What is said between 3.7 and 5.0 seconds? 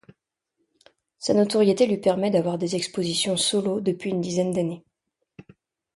depuis une dizaine d'années.